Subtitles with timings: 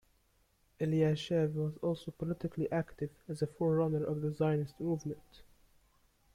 [0.79, 5.43] Elyashev was also politically active, as a forerunner of the Zionist Movement.